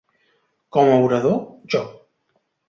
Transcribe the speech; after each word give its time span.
Com 0.77 0.89
a 0.93 0.95
orador, 1.09 1.37
jo. 1.75 1.83